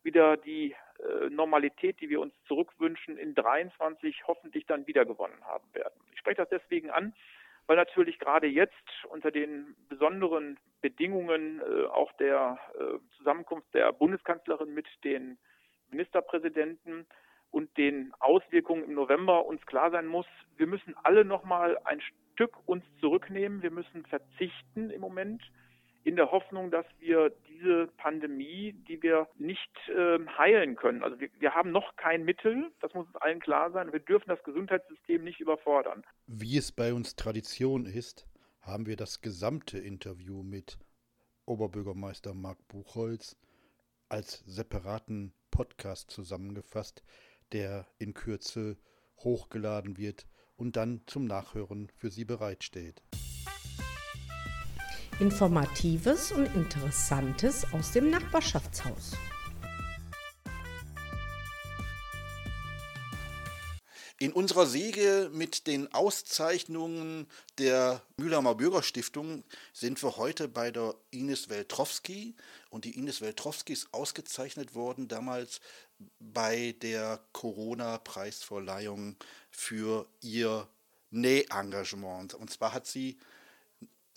wieder 0.03 0.37
die 0.37 0.75
äh, 0.99 1.29
Normalität, 1.29 1.99
die 1.99 2.09
wir 2.09 2.21
uns 2.21 2.33
zurückwünschen, 2.47 3.18
in 3.18 3.35
23 3.35 4.27
hoffentlich 4.27 4.65
dann 4.65 4.87
wiedergewonnen 4.87 5.44
haben 5.45 5.68
werden. 5.73 5.99
Ich 6.13 6.19
spreche 6.19 6.37
das 6.37 6.49
deswegen 6.49 6.92
an, 6.92 7.13
weil 7.68 7.75
natürlich 7.75 8.19
gerade 8.19 8.47
jetzt 8.47 9.06
unter 9.09 9.31
den 9.31 9.75
besonderen 9.89 10.57
Bedingungen 10.81 11.61
äh, 11.61 11.85
auch 11.87 12.11
der 12.13 12.59
äh, 12.80 12.99
Zusammenkunft 13.18 13.73
der 13.73 13.92
Bundeskanzlerin 13.92 14.73
mit 14.73 14.87
den 15.04 15.37
Ministerpräsidenten 15.89 17.06
und 17.51 17.75
den 17.77 18.13
Auswirkungen 18.19 18.83
im 18.83 18.94
November 18.94 19.45
uns 19.45 19.65
klar 19.65 19.92
sein 19.92 20.07
muss, 20.07 20.25
wir 20.57 20.68
müssen 20.68 20.95
alle 21.04 21.23
nochmal 21.23 21.77
ein 21.85 22.01
Stück 22.33 22.57
uns 22.68 22.83
zurücknehmen, 22.99 23.61
wir 23.61 23.71
müssen 23.71 24.06
verzichten 24.06 24.89
im 24.89 25.01
Moment 25.01 25.42
in 26.04 26.15
der 26.15 26.31
Hoffnung, 26.31 26.69
dass 26.69 26.85
wir 26.99 27.31
diese 27.47 27.87
Pandemie, 27.97 28.73
die 28.87 29.01
wir 29.01 29.27
nicht 29.37 29.71
äh, 29.89 30.19
heilen 30.37 30.75
können, 30.75 31.01
also 31.01 31.19
wir, 31.19 31.30
wir 31.39 31.56
haben 31.56 31.71
noch 31.71 31.95
kein 31.95 32.25
Mittel, 32.25 32.71
das 32.81 32.94
muss 32.94 33.07
uns 33.07 33.15
allen 33.15 33.39
klar 33.39 33.71
sein, 33.71 33.92
wir 33.92 33.99
dürfen 33.99 34.30
das 34.30 34.44
Gesundheitssystem 34.44 35.23
nicht 35.23 35.39
überfordern. 35.39 36.04
Wie 36.27 36.57
es 36.57 36.71
bei 36.71 36.94
uns 36.94 37.15
Tradition 37.15 37.85
ist, 37.85 38.27
haben 38.61 38.85
wir 38.85 38.97
das 38.97 39.21
gesamte 39.21 39.80
Interview 39.80 40.44
mit 40.44 40.77
Oberbürgermeister 41.45 42.33
Marc 42.33 42.68
Buchholz 42.68 43.37
als 44.09 44.39
separaten 44.45 45.33
Podcast 45.56 46.12
zusammengefasst, 46.12 47.02
der 47.54 47.88
in 47.97 48.14
Kürze 48.14 48.76
hochgeladen 49.19 49.95
wird 49.95 50.28
und 50.57 50.76
dann 50.76 51.00
zum 51.06 51.24
Nachhören 51.24 51.90
für 51.95 52.12
Sie 52.12 52.26
bereitsteht. 52.26 53.02
Informatives 55.21 56.33
und 56.33 56.54
Interessantes 56.56 57.66
aus 57.71 57.94
dem 57.94 58.09
Nachbarschaftshaus. 58.09 59.14
In 64.18 64.31
unserer 64.31 64.66
Säge 64.66 65.30
mit 65.33 65.68
den 65.68 65.94
Auszeichnungen 65.94 67.28
der 67.57 68.02
Mühlheimer 68.16 68.56
Bürgerstiftung 68.56 69.44
sind 69.74 70.02
wir 70.02 70.16
heute 70.16 70.47
bei 70.47 70.71
der 70.71 70.95
Ines 71.12 71.50
Weltrowski. 71.50 72.33
Und 72.75 72.83
die 72.83 72.97
Ines 72.97 73.21
Weltrowski 73.21 73.71
ist 73.71 73.94
ausgezeichnet 73.94 74.75
worden 74.75 75.07
damals 75.07 75.61
bei 76.19 76.75
der 76.81 77.21
Corona-Preisverleihung 77.31 79.15
für 79.49 80.05
ihr 80.19 80.67
Nähengagement. 81.09 82.33
Und 82.33 82.49
zwar 82.51 82.73
hat 82.73 82.85
sie 82.85 83.17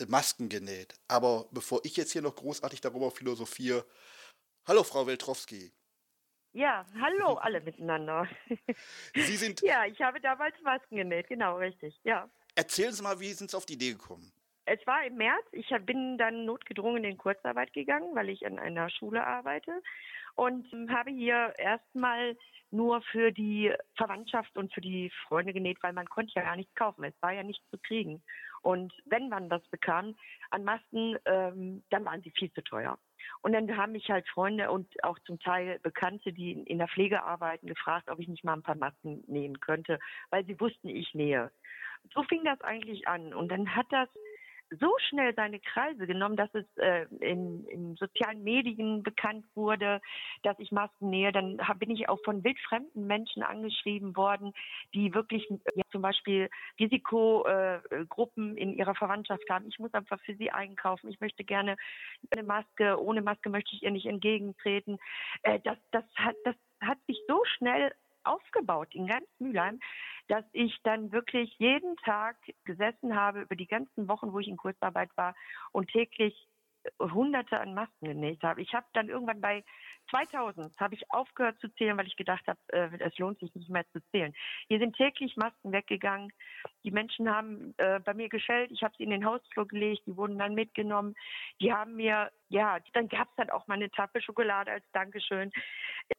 Masken 0.09 0.49
genäht. 0.49 0.93
Aber 1.07 1.47
bevor 1.51 1.79
ich 1.85 1.95
jetzt 1.95 2.11
hier 2.11 2.21
noch 2.21 2.35
großartig 2.35 2.81
darüber 2.81 3.11
philosophiere, 3.11 3.85
hallo 4.67 4.83
Frau 4.83 5.07
Weltrowski. 5.07 5.71
Ja, 6.51 6.85
hallo 6.99 7.35
alle 7.35 7.61
miteinander. 7.61 8.27
Sie 9.15 9.37
sind. 9.37 9.61
ja, 9.61 9.85
ich 9.85 10.01
habe 10.01 10.19
damals 10.19 10.59
Masken 10.63 10.97
genäht, 10.97 11.29
genau, 11.29 11.55
richtig, 11.59 11.97
ja. 12.03 12.29
Erzählen 12.55 12.91
Sie 12.91 13.03
mal, 13.03 13.21
wie 13.21 13.31
sind 13.31 13.51
Sie 13.51 13.55
auf 13.55 13.65
die 13.65 13.75
Idee 13.75 13.93
gekommen? 13.93 14.33
Es 14.71 14.85
war 14.85 15.03
im 15.03 15.15
März. 15.15 15.45
Ich 15.51 15.67
bin 15.87 16.19
dann 16.19 16.45
notgedrungen 16.45 17.03
in 17.03 17.17
Kurzarbeit 17.17 17.73
gegangen, 17.73 18.15
weil 18.15 18.29
ich 18.29 18.45
an 18.45 18.59
einer 18.59 18.87
Schule 18.91 19.25
arbeite 19.25 19.81
und 20.35 20.67
habe 20.91 21.09
hier 21.09 21.53
erstmal 21.57 22.37
nur 22.69 23.01
für 23.01 23.31
die 23.31 23.73
Verwandtschaft 23.95 24.55
und 24.55 24.71
für 24.71 24.81
die 24.81 25.11
Freunde 25.27 25.53
genäht, 25.53 25.81
weil 25.81 25.93
man 25.93 26.07
konnte 26.07 26.33
ja 26.35 26.43
gar 26.43 26.55
nichts 26.55 26.75
kaufen. 26.75 27.03
Es 27.03 27.19
war 27.19 27.31
ja 27.31 27.41
nichts 27.41 27.67
zu 27.71 27.79
kriegen. 27.79 28.21
Und 28.61 28.93
wenn 29.05 29.27
man 29.27 29.49
was 29.49 29.67
bekam 29.69 30.15
an 30.51 30.63
Masken, 30.63 31.17
ähm, 31.25 31.81
dann 31.89 32.05
waren 32.05 32.21
sie 32.21 32.31
viel 32.31 32.51
zu 32.53 32.61
teuer. 32.61 32.99
Und 33.41 33.53
dann 33.53 33.75
haben 33.75 33.93
mich 33.93 34.11
halt 34.11 34.29
Freunde 34.29 34.69
und 34.69 35.03
auch 35.03 35.17
zum 35.25 35.39
Teil 35.39 35.79
Bekannte, 35.79 36.31
die 36.31 36.51
in 36.51 36.77
der 36.77 36.89
Pflege 36.89 37.23
arbeiten, 37.23 37.65
gefragt, 37.65 38.09
ob 38.09 38.19
ich 38.19 38.27
nicht 38.27 38.43
mal 38.43 38.53
ein 38.53 38.63
paar 38.63 38.75
Masken 38.75 39.23
nähen 39.25 39.59
könnte, 39.59 39.97
weil 40.29 40.45
sie 40.45 40.59
wussten, 40.59 40.89
ich 40.89 41.15
nähe. 41.15 41.49
So 42.13 42.21
fing 42.23 42.43
das 42.43 42.61
eigentlich 42.61 43.07
an. 43.07 43.33
Und 43.33 43.49
dann 43.49 43.75
hat 43.75 43.87
das 43.89 44.09
so 44.71 44.95
schnell 45.09 45.33
seine 45.35 45.59
Kreise 45.59 46.05
genommen, 46.05 46.35
dass 46.35 46.53
es 46.53 46.65
äh, 46.77 47.05
in, 47.19 47.65
in 47.65 47.95
sozialen 47.95 48.43
Medien 48.43 49.03
bekannt 49.03 49.45
wurde, 49.55 50.01
dass 50.43 50.59
ich 50.59 50.71
Masken 50.71 51.09
nähe. 51.09 51.31
Dann 51.31 51.59
hab, 51.67 51.79
bin 51.79 51.89
ich 51.89 52.07
auch 52.09 52.19
von 52.23 52.43
wildfremden 52.43 53.07
Menschen 53.07 53.43
angeschrieben 53.43 54.15
worden, 54.15 54.53
die 54.93 55.13
wirklich 55.13 55.47
ja, 55.49 55.83
zum 55.91 56.01
Beispiel 56.01 56.49
Risikogruppen 56.79 58.57
in 58.57 58.73
ihrer 58.73 58.95
Verwandtschaft 58.95 59.49
haben. 59.49 59.67
Ich 59.67 59.79
muss 59.79 59.93
einfach 59.93 60.19
für 60.21 60.35
sie 60.35 60.51
einkaufen. 60.51 61.09
Ich 61.09 61.19
möchte 61.19 61.43
gerne 61.43 61.75
eine 62.31 62.43
Maske. 62.43 63.01
Ohne 63.01 63.21
Maske 63.21 63.49
möchte 63.49 63.75
ich 63.75 63.83
ihr 63.83 63.91
nicht 63.91 64.05
entgegentreten. 64.05 64.97
Äh, 65.43 65.59
das, 65.63 65.77
das, 65.91 66.03
hat, 66.15 66.35
das 66.43 66.55
hat 66.81 66.97
sich 67.07 67.19
so 67.27 67.43
schnell 67.57 67.91
aufgebaut 68.29 68.93
in 68.93 69.07
ganz 69.07 69.25
Mülheim, 69.39 69.79
dass 70.27 70.45
ich 70.53 70.77
dann 70.83 71.11
wirklich 71.11 71.53
jeden 71.57 71.95
Tag 71.97 72.37
gesessen 72.63 73.15
habe 73.15 73.41
über 73.41 73.55
die 73.55 73.67
ganzen 73.67 74.07
Wochen, 74.07 74.31
wo 74.31 74.39
ich 74.39 74.47
in 74.47 74.57
Kurzarbeit 74.57 75.09
war 75.15 75.35
und 75.71 75.89
täglich 75.89 76.47
hunderte 76.99 77.59
an 77.59 77.73
Masken 77.73 78.05
genäht 78.05 78.41
habe. 78.43 78.61
Ich 78.61 78.73
habe 78.73 78.85
dann 78.93 79.09
irgendwann 79.09 79.41
bei 79.41 79.63
2000 80.09 80.77
habe 80.79 80.95
ich 80.95 81.11
aufgehört 81.11 81.59
zu 81.59 81.67
zählen, 81.75 81.97
weil 81.97 82.07
ich 82.07 82.15
gedacht 82.15 82.45
habe, 82.47 82.59
äh, 82.67 82.89
es 82.99 83.17
lohnt 83.17 83.39
sich 83.39 83.53
nicht 83.55 83.69
mehr 83.69 83.85
zu 83.91 83.99
zählen. 84.11 84.33
Hier 84.67 84.79
sind 84.79 84.95
täglich 84.95 85.35
Masken 85.37 85.71
weggegangen. 85.71 86.31
Die 86.83 86.91
Menschen 86.91 87.29
haben 87.29 87.73
äh, 87.77 87.99
bei 87.99 88.13
mir 88.13 88.29
geschellt. 88.29 88.71
Ich 88.71 88.83
habe 88.83 88.93
sie 88.97 89.03
in 89.03 89.09
den 89.09 89.25
Hausflur 89.25 89.67
gelegt. 89.67 90.03
Die 90.05 90.17
wurden 90.17 90.37
dann 90.37 90.55
mitgenommen. 90.55 91.15
Die 91.61 91.73
haben 91.73 91.95
mir, 91.95 92.31
ja, 92.49 92.79
dann 92.93 93.07
gab 93.07 93.29
es 93.29 93.35
dann 93.35 93.49
auch 93.49 93.67
mal 93.67 93.75
eine 93.75 93.91
Tafel 93.91 94.21
Schokolade 94.21 94.71
als 94.71 94.85
Dankeschön. 94.91 95.51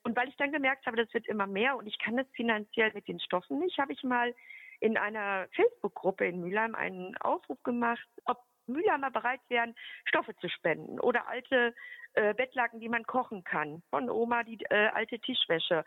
Und 0.05 0.17
weil 0.17 0.29
ich 0.29 0.37
dann 0.37 0.53
gemerkt 0.53 0.87
habe, 0.87 0.97
das 0.97 1.13
wird 1.13 1.27
immer 1.27 1.47
mehr 1.47 1.77
und 1.77 1.87
ich 1.87 1.99
kann 1.99 2.17
das 2.17 2.27
finanziell 2.33 2.93
mit 2.95 3.09
den 3.09 3.21
Stoffen 3.21 3.59
nicht, 3.59 3.79
habe 3.79 3.93
ich 3.93 4.03
mal 4.03 4.35
in 4.81 4.97
einer 4.97 5.47
Facebook-Gruppe 5.55 6.27
in 6.27 6.41
Mülheim 6.41 6.75
einen 6.75 7.17
Aufruf 7.19 7.63
gemacht, 7.63 8.09
ob 8.25 8.39
Mülheimer 8.73 9.11
bereit 9.11 9.41
wären, 9.49 9.75
Stoffe 10.05 10.35
zu 10.37 10.49
spenden 10.49 11.01
oder 11.01 11.29
alte 11.29 11.75
äh, 12.15 12.35
Bettlaken, 12.35 12.81
die 12.81 12.89
man 12.89 13.05
kochen 13.05 13.45
kann. 13.45 13.83
Von 13.91 14.11
Oma 14.11 14.43
die 14.43 14.59
äh, 14.71 14.89
alte 14.89 15.19
Tischwäsche. 15.19 15.85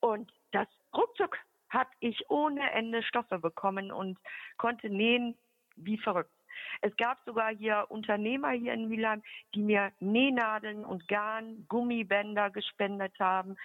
Und 0.00 0.32
das 0.52 0.68
ruckzuck 0.94 1.38
habe 1.68 1.90
ich 2.00 2.28
ohne 2.28 2.70
Ende 2.72 3.02
Stoffe 3.02 3.38
bekommen 3.38 3.92
und 3.92 4.18
konnte 4.56 4.90
nähen 4.90 5.36
wie 5.76 5.98
verrückt. 5.98 6.32
Es 6.80 6.96
gab 6.96 7.18
sogar 7.24 7.54
hier 7.54 7.86
Unternehmer 7.88 8.50
hier 8.50 8.72
in 8.72 8.88
Mülheim, 8.88 9.22
die 9.54 9.62
mir 9.62 9.92
Nähnadeln 10.00 10.84
und 10.84 11.06
Garn, 11.08 11.64
Gummibänder 11.68 12.50
gespendet 12.50 13.18
haben. 13.18 13.56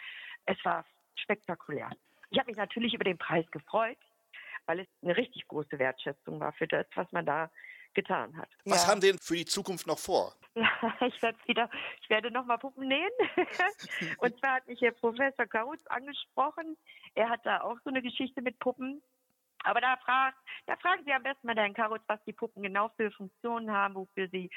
Es 0.46 0.64
war 0.64 0.86
spektakulär. 1.16 1.90
Ich 2.30 2.40
habe 2.40 2.50
mich 2.50 2.58
natürlich 2.58 2.94
über 2.94 3.04
den 3.04 3.18
Preis 3.18 3.50
gefreut, 3.52 3.98
weil 4.66 4.80
es 4.80 4.88
eine 5.02 5.18
richtig 5.18 5.48
große 5.48 5.80
Wertschätzung 5.80 6.40
war 6.40 6.54
für 6.54 6.68
das, 6.68 6.86
was 6.96 7.12
man 7.12 7.26
da 7.26 7.50
getan 7.96 8.38
hat. 8.38 8.50
Was 8.66 8.84
ja. 8.84 8.92
haben 8.92 9.02
Sie 9.02 9.08
denn 9.08 9.20
für 9.20 9.36
die 9.36 9.46
Zukunft 9.46 9.88
noch 9.88 10.00
vor? 10.00 10.34
Ja, 10.56 10.70
ich 11.08 11.22
werde 11.22 11.38
wieder, 11.46 11.70
ich 12.02 12.10
werde 12.10 12.32
nochmal 12.32 12.58
Puppen 12.58 12.88
nähen. 12.88 13.12
und 14.20 14.38
zwar 14.40 14.56
hat 14.56 14.68
mich 14.68 14.80
hier 14.80 14.92
Professor 14.92 15.46
Kautz 15.46 15.82
angesprochen. 15.88 16.78
Er 17.16 17.30
hat 17.30 17.46
da 17.46 17.62
auch 17.62 17.78
so 17.84 17.90
eine 17.90 18.02
Geschichte 18.02 18.42
mit 18.42 18.60
Puppen. 18.60 19.02
Aber 19.64 19.82
da, 19.82 19.98
fragt, 19.98 20.38
da 20.68 20.76
fragen 20.78 21.04
Sie 21.06 21.14
am 21.14 21.24
besten 21.24 21.48
mal 21.48 21.56
Herrn 21.56 21.74
Karutz, 21.74 22.04
was 22.08 22.24
die 22.26 22.34
Puppen 22.34 22.62
genau 22.62 22.90
für 22.98 23.10
Funktionen 23.12 23.72
haben, 23.72 23.96
wofür 23.96 24.30
sie 24.30 24.52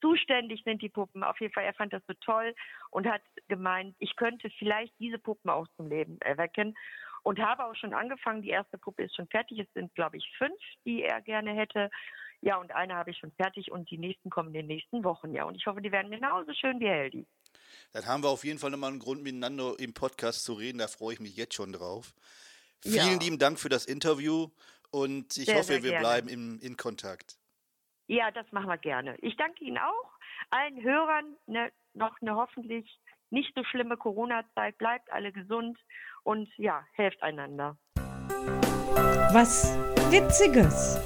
zuständig 0.00 0.62
sind, 0.64 0.80
die 0.82 0.88
Puppen. 0.88 1.24
Auf 1.24 1.40
jeden 1.40 1.52
Fall, 1.52 1.64
er 1.64 1.74
fand 1.74 1.92
das 1.92 2.02
so 2.06 2.14
toll 2.20 2.54
und 2.90 3.08
hat 3.08 3.22
gemeint, 3.48 3.96
ich 3.98 4.14
könnte 4.14 4.50
vielleicht 4.58 4.94
diese 5.00 5.18
Puppen 5.18 5.50
auch 5.50 5.66
zum 5.76 5.88
Leben 5.88 6.20
erwecken. 6.20 6.76
Und 7.24 7.38
habe 7.38 7.64
auch 7.64 7.76
schon 7.76 7.94
angefangen. 7.94 8.42
Die 8.42 8.50
erste 8.50 8.78
Puppe 8.78 9.04
ist 9.04 9.14
schon 9.14 9.28
fertig. 9.28 9.60
Es 9.60 9.72
sind, 9.74 9.94
glaube 9.94 10.16
ich, 10.16 10.28
fünf, 10.38 10.58
die 10.84 11.04
er 11.04 11.20
gerne 11.20 11.52
hätte. 11.52 11.88
Ja, 12.42 12.56
und 12.56 12.72
eine 12.72 12.94
habe 12.96 13.10
ich 13.12 13.18
schon 13.18 13.30
fertig 13.32 13.70
und 13.70 13.88
die 13.90 13.98
nächsten 13.98 14.28
kommen 14.28 14.48
in 14.48 14.54
den 14.54 14.66
nächsten 14.66 15.04
Wochen. 15.04 15.32
Ja, 15.32 15.44
und 15.44 15.54
ich 15.54 15.64
hoffe, 15.66 15.80
die 15.80 15.92
werden 15.92 16.10
genauso 16.10 16.52
schön 16.52 16.80
wie 16.80 16.88
Heldi. 16.88 17.26
Dann 17.92 18.04
haben 18.06 18.24
wir 18.24 18.30
auf 18.30 18.44
jeden 18.44 18.58
Fall 18.58 18.70
nochmal 18.70 18.90
einen 18.90 18.98
Grund, 18.98 19.22
miteinander 19.22 19.74
im 19.78 19.94
Podcast 19.94 20.44
zu 20.44 20.54
reden. 20.54 20.78
Da 20.78 20.88
freue 20.88 21.14
ich 21.14 21.20
mich 21.20 21.36
jetzt 21.36 21.54
schon 21.54 21.72
drauf. 21.72 22.14
Ja. 22.84 23.04
Vielen 23.04 23.20
lieben 23.20 23.38
Dank 23.38 23.60
für 23.60 23.68
das 23.68 23.86
Interview 23.86 24.48
und 24.90 25.36
ich 25.36 25.44
Sehr, 25.44 25.54
hoffe, 25.54 25.74
sehr 25.74 25.82
wir 25.84 25.90
gerne. 25.90 26.02
bleiben 26.02 26.28
in, 26.28 26.58
in 26.58 26.76
Kontakt. 26.76 27.38
Ja, 28.08 28.32
das 28.32 28.50
machen 28.50 28.66
wir 28.66 28.78
gerne. 28.78 29.16
Ich 29.20 29.36
danke 29.36 29.64
Ihnen 29.64 29.78
auch, 29.78 30.10
allen 30.50 30.82
Hörern, 30.82 31.36
ne, 31.46 31.70
noch 31.94 32.20
eine 32.20 32.34
hoffentlich 32.34 32.98
nicht 33.30 33.54
so 33.54 33.62
schlimme 33.64 33.96
Corona-Zeit. 33.96 34.76
Bleibt 34.78 35.10
alle 35.12 35.32
gesund 35.32 35.78
und 36.24 36.48
ja, 36.58 36.84
helft 36.94 37.22
einander. 37.22 37.78
Was 39.32 39.64
Witziges. 40.10 40.98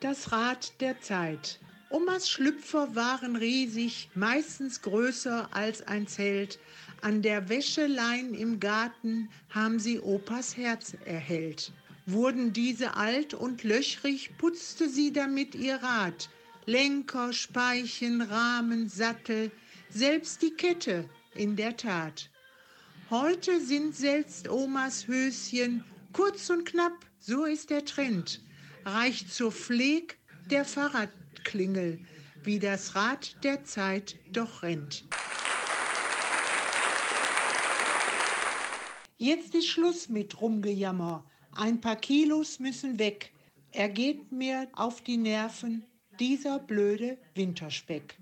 Das 0.00 0.32
Rad 0.32 0.80
der 0.80 0.98
Zeit. 1.02 1.60
Omas 1.90 2.30
Schlüpfer 2.30 2.94
waren 2.94 3.36
riesig, 3.36 4.08
meistens 4.14 4.80
größer 4.80 5.54
als 5.54 5.82
ein 5.82 6.06
Zelt. 6.06 6.58
An 7.02 7.20
der 7.20 7.50
Wäschelein 7.50 8.32
im 8.32 8.60
Garten 8.60 9.28
haben 9.50 9.78
sie 9.78 10.00
Opas 10.00 10.56
Herz 10.56 10.94
erhellt. 11.04 11.72
Wurden 12.06 12.54
diese 12.54 12.96
alt 12.96 13.34
und 13.34 13.62
löchrig, 13.62 14.30
putzte 14.38 14.88
sie 14.88 15.12
damit 15.12 15.54
ihr 15.54 15.76
Rad. 15.76 16.30
Lenker, 16.64 17.34
Speichen, 17.34 18.22
Rahmen, 18.22 18.88
Sattel, 18.88 19.50
selbst 19.90 20.40
die 20.40 20.52
Kette, 20.52 21.10
in 21.34 21.56
der 21.56 21.76
Tat. 21.76 22.30
Heute 23.10 23.60
sind 23.60 23.94
selbst 23.94 24.48
Omas 24.48 25.06
Höschen 25.08 25.84
kurz 26.14 26.48
und 26.48 26.64
knapp, 26.64 27.04
so 27.18 27.44
ist 27.44 27.68
der 27.68 27.84
Trend. 27.84 28.40
Reicht 28.84 29.32
zur 29.32 29.52
Pfleg 29.52 30.18
der 30.50 30.64
Fahrradklingel, 30.64 32.00
wie 32.42 32.58
das 32.58 32.94
Rad 32.94 33.36
der 33.44 33.64
Zeit 33.64 34.16
doch 34.32 34.62
rennt. 34.62 35.04
Jetzt 39.18 39.54
ist 39.54 39.68
Schluss 39.68 40.08
mit 40.08 40.40
Rumgejammer. 40.40 41.24
Ein 41.52 41.80
paar 41.80 41.96
Kilos 41.96 42.58
müssen 42.58 42.98
weg. 42.98 43.32
Er 43.70 43.90
geht 43.90 44.32
mir 44.32 44.66
auf 44.72 45.02
die 45.02 45.18
Nerven, 45.18 45.84
dieser 46.18 46.58
blöde 46.58 47.18
Winterspeck. 47.34 48.16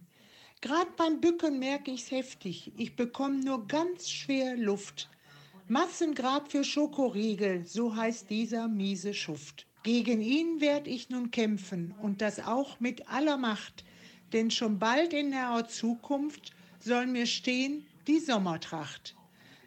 Gerade 0.60 0.90
beim 0.96 1.20
Bücken 1.20 1.60
merke 1.60 1.92
ich's 1.92 2.10
heftig. 2.10 2.72
Ich 2.76 2.96
bekomme 2.96 3.38
nur 3.44 3.68
ganz 3.68 4.10
schwer 4.10 4.56
Luft. 4.56 5.08
Massengrab 5.68 6.50
für 6.50 6.64
Schokoriegel, 6.64 7.64
so 7.64 7.94
heißt 7.94 8.28
dieser 8.28 8.66
miese 8.66 9.14
Schuft. 9.14 9.67
Gegen 9.84 10.20
ihn 10.20 10.60
werd 10.60 10.88
ich 10.88 11.08
nun 11.08 11.30
kämpfen 11.30 11.94
und 12.02 12.20
das 12.20 12.40
auch 12.40 12.80
mit 12.80 13.08
aller 13.08 13.36
Macht, 13.36 13.84
denn 14.32 14.50
schon 14.50 14.78
bald 14.78 15.12
in 15.12 15.30
naher 15.30 15.68
Zukunft 15.68 16.50
soll 16.80 17.06
mir 17.06 17.26
stehen 17.26 17.86
die 18.06 18.18
Sommertracht. 18.18 19.14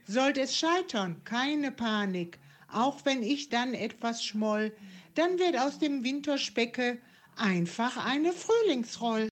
Sollt 0.05 0.37
es 0.37 0.57
scheitern, 0.57 1.23
keine 1.23 1.71
Panik, 1.71 2.39
auch 2.67 3.05
wenn 3.05 3.23
ich 3.23 3.49
dann 3.49 3.73
etwas 3.73 4.23
schmoll, 4.23 4.73
dann 5.15 5.39
wird 5.39 5.57
aus 5.57 5.79
dem 5.79 6.03
Winterspecke 6.03 6.99
einfach 7.37 8.05
eine 8.05 8.33
Frühlingsroll. 8.33 9.29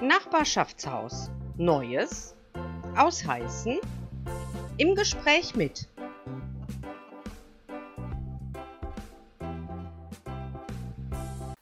Nachbarschaftshaus. 0.00 1.30
Neues 1.60 2.34
aus 2.96 3.22
Heißen. 3.26 3.80
Im 4.78 4.94
Gespräch 4.94 5.54
mit 5.54 5.86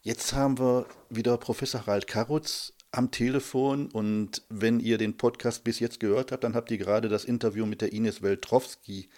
Jetzt 0.02 0.32
haben 0.34 0.56
wir 0.60 0.86
wieder 1.10 1.36
Professor 1.36 1.84
Harald 1.84 2.06
Karutz 2.06 2.74
am 2.92 3.10
Telefon 3.10 3.90
und 3.90 4.44
wenn 4.48 4.78
ihr 4.78 4.98
den 4.98 5.16
Podcast 5.16 5.64
bis 5.64 5.80
jetzt 5.80 5.98
gehört 5.98 6.30
habt, 6.30 6.44
dann 6.44 6.54
habt 6.54 6.70
ihr 6.70 6.78
gerade 6.78 7.08
das 7.08 7.24
Interview 7.24 7.66
mit 7.66 7.80
der 7.80 7.92
Ines 7.92 8.22
Weltrowski 8.22 9.08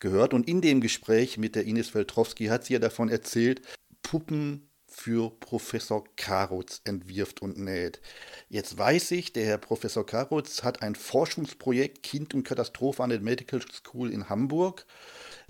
gehört 0.00 0.34
und 0.34 0.46
in 0.46 0.60
dem 0.60 0.82
Gespräch 0.82 1.38
mit 1.38 1.54
der 1.54 1.64
Ines 1.64 1.94
Weltrowski 1.94 2.48
hat 2.48 2.66
sie 2.66 2.74
ja 2.74 2.78
davon 2.78 3.08
erzählt, 3.08 3.62
Puppen 4.02 4.68
für 4.86 5.30
Professor 5.40 6.04
Karutz 6.16 6.80
entwirft 6.84 7.42
und 7.42 7.58
näht. 7.58 8.00
Jetzt 8.48 8.78
weiß 8.78 9.10
ich, 9.12 9.32
der 9.32 9.44
Herr 9.44 9.58
Professor 9.58 10.06
Karutz 10.06 10.64
hat 10.64 10.82
ein 10.82 10.94
Forschungsprojekt 10.94 12.02
Kind 12.02 12.34
und 12.34 12.44
Katastrophe 12.44 13.02
an 13.02 13.10
der 13.10 13.20
Medical 13.20 13.60
School 13.60 14.10
in 14.10 14.28
Hamburg. 14.28 14.86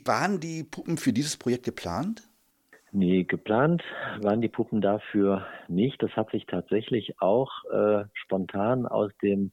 Waren 0.04 0.40
die 0.40 0.64
Puppen 0.64 0.96
für 0.98 1.12
dieses 1.12 1.36
Projekt 1.36 1.64
geplant? 1.64 2.22
Nee, 2.92 3.24
geplant 3.24 3.82
waren 4.22 4.40
die 4.40 4.48
Puppen 4.48 4.80
dafür 4.80 5.46
nicht. 5.68 6.02
Das 6.02 6.12
hat 6.12 6.30
sich 6.30 6.46
tatsächlich 6.46 7.20
auch 7.20 7.50
äh, 7.70 8.04
spontan 8.14 8.86
aus 8.86 9.10
dem 9.22 9.52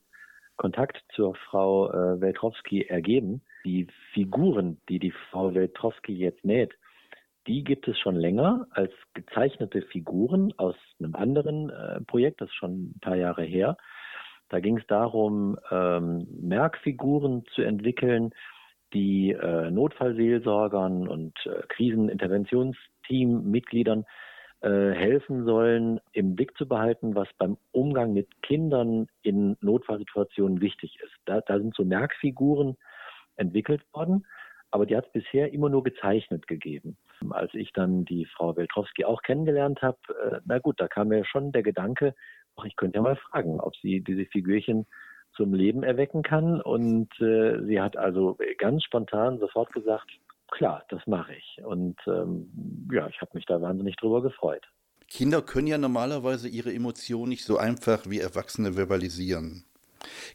Kontakt 0.56 1.04
zur 1.14 1.36
Frau 1.36 1.92
äh, 1.92 2.22
Weltrowski 2.22 2.84
ergeben. 2.84 3.42
Die 3.66 3.88
Figuren, 4.14 4.80
die 4.88 5.00
die 5.00 5.14
Frau 5.30 5.54
Weltrowski 5.54 6.14
jetzt 6.14 6.46
näht, 6.46 6.74
die 7.48 7.64
gibt 7.64 7.88
es 7.88 7.98
schon 8.00 8.16
länger 8.16 8.68
als 8.72 8.92
gezeichnete 9.14 9.82
Figuren 9.84 10.54
aus 10.58 10.76
einem 11.00 11.16
anderen 11.16 11.70
äh, 11.70 12.02
Projekt, 12.02 12.42
das 12.42 12.50
ist 12.50 12.56
schon 12.56 12.92
ein 12.92 13.00
paar 13.02 13.16
Jahre 13.16 13.44
her. 13.44 13.78
Da 14.50 14.60
ging 14.60 14.78
es 14.78 14.86
darum, 14.88 15.58
ähm, 15.72 16.28
Merkfiguren 16.42 17.46
zu 17.56 17.62
entwickeln, 17.64 18.34
die 18.94 19.32
äh, 19.32 19.72
Notfallseelsorgern 19.72 21.08
und 21.08 21.34
äh, 21.46 21.62
Kriseninterventionsteam-Mitgliedern 21.70 24.04
äh, 24.62 24.92
helfen 24.92 25.46
sollen, 25.46 26.02
im 26.12 26.36
Blick 26.36 26.56
zu 26.58 26.68
behalten, 26.68 27.16
was 27.16 27.30
beim 27.38 27.58
Umgang 27.72 28.12
mit 28.14 28.44
Kindern 28.44 29.08
in 29.22 29.56
Notfallsituationen 29.62 30.60
wichtig 30.62 31.00
ist. 31.04 31.14
Da, 31.26 31.42
da 31.42 31.58
sind 31.58 31.76
so 31.76 31.84
Merkfiguren 31.84 32.78
entwickelt 33.36 33.82
worden, 33.94 34.26
aber 34.72 34.86
die 34.86 34.96
hat 34.96 35.08
es 35.08 35.12
bisher 35.12 35.52
immer 35.52 35.68
nur 35.70 35.84
gezeichnet 35.84 36.48
gegeben. 36.48 36.96
Als 37.32 37.54
ich 37.54 37.72
dann 37.74 38.06
die 38.06 38.26
Frau 38.26 38.56
Weltrowski 38.56 39.06
auch 39.06 39.22
kennengelernt 39.22 39.82
habe, 39.82 39.98
äh, 40.22 40.40
na 40.46 40.60
gut, 40.60 40.80
da 40.80 40.88
kam 40.88 41.10
mir 41.10 41.26
schon 41.26 41.52
der 41.52 41.64
Gedanke, 41.64 42.16
ach, 42.56 42.66
ich 42.66 42.76
könnte 42.76 42.98
ja 42.98 43.02
mal 43.02 43.16
fragen, 43.16 43.60
ob 43.60 43.76
sie 43.78 44.02
diese 44.02 44.26
Figürchen 44.26 44.86
zum 45.36 45.54
Leben 45.54 45.84
erwecken 45.84 46.24
kann. 46.24 46.62
Und 46.62 47.10
äh, 47.20 47.64
sie 47.66 47.82
hat 47.82 47.98
also 47.98 48.38
ganz 48.58 48.84
spontan 48.84 49.40
sofort 49.40 49.72
gesagt, 49.74 50.10
klar, 50.52 50.84
das 50.90 51.06
mache 51.08 51.34
ich. 51.36 51.62
Und 51.64 52.00
ähm, 52.08 52.88
ja, 52.92 53.08
ich 53.08 53.20
habe 53.22 53.32
mich 53.34 53.46
da 53.46 53.62
wahnsinnig 53.62 53.96
drüber 53.96 54.22
gefreut. 54.22 54.66
Kinder 55.08 55.42
können 55.42 55.68
ja 55.68 55.78
normalerweise 55.78 56.48
ihre 56.48 56.74
Emotionen 56.74 57.30
nicht 57.30 57.46
so 57.46 57.58
einfach 57.58 58.10
wie 58.10 58.20
Erwachsene 58.20 58.74
verbalisieren. 58.74 59.66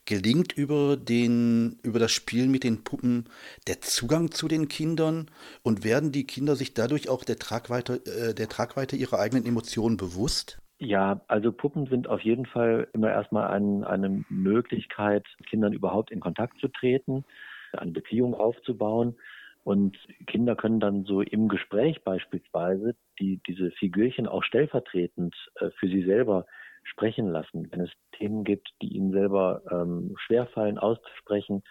Gelingt 0.04 0.52
über, 0.52 0.96
den, 0.96 1.78
über 1.82 1.98
das 1.98 2.12
Spiel 2.12 2.48
mit 2.48 2.64
den 2.64 2.84
Puppen 2.84 3.28
der 3.66 3.80
Zugang 3.80 4.30
zu 4.30 4.48
den 4.48 4.68
Kindern 4.68 5.30
und 5.62 5.84
werden 5.84 6.12
die 6.12 6.26
Kinder 6.26 6.56
sich 6.56 6.74
dadurch 6.74 7.08
auch 7.08 7.24
der 7.24 7.36
Tragweite, 7.36 8.00
äh, 8.06 8.34
der 8.34 8.48
Tragweite 8.48 8.96
ihrer 8.96 9.18
eigenen 9.18 9.46
Emotionen 9.46 9.96
bewusst? 9.96 10.60
Ja, 10.80 11.20
also 11.26 11.50
Puppen 11.50 11.86
sind 11.86 12.08
auf 12.08 12.20
jeden 12.20 12.46
Fall 12.46 12.86
immer 12.92 13.10
erstmal 13.10 13.48
ein, 13.48 13.82
eine 13.82 14.24
Möglichkeit, 14.28 15.26
Kindern 15.48 15.72
überhaupt 15.72 16.12
in 16.12 16.20
Kontakt 16.20 16.58
zu 16.60 16.68
treten, 16.68 17.24
eine 17.72 17.90
Beziehung 17.90 18.34
aufzubauen. 18.34 19.16
Und 19.64 19.98
Kinder 20.26 20.54
können 20.54 20.80
dann 20.80 21.04
so 21.04 21.20
im 21.20 21.48
Gespräch 21.48 22.02
beispielsweise 22.04 22.94
die, 23.18 23.40
diese 23.46 23.70
Figürchen 23.72 24.26
auch 24.26 24.44
stellvertretend 24.44 25.34
äh, 25.56 25.70
für 25.78 25.88
sie 25.88 26.04
selber 26.04 26.46
sprechen 26.88 27.28
lassen. 27.28 27.68
Wenn 27.70 27.80
es 27.80 27.90
Themen 28.12 28.44
gibt, 28.44 28.68
die 28.82 28.96
ihnen 28.96 29.12
selber 29.12 29.62
ähm, 29.70 30.14
schwerfallen 30.26 30.78
auszusprechen, 30.78 31.62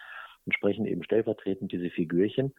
dann 0.45 0.85
eben 0.85 1.03
stellvertretend 1.03 1.71
diese 1.71 1.89
Figürchen. 1.89 2.53